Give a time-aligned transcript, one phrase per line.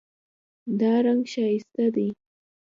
[0.79, 2.09] دا رنګ ښایسته دی